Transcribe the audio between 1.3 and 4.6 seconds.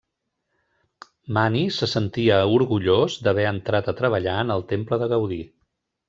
Mani se sentia orgullós d'haver entrat a treballar en